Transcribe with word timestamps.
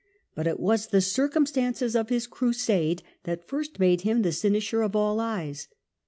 But 0.33 0.47
it 0.47 0.59
was 0.59 0.87
the 0.87 0.99
circumstances 0.99 1.95
of 1.95 2.09
his 2.09 2.25
Crusade 2.25 3.03
that 3.25 3.47
first 3.47 3.79
made 3.79 4.01
him 4.01 4.23
the 4.23 4.31
cynosure 4.31 4.81
of 4.83 4.95
all 4.95 5.19
eyes. 5.19 5.67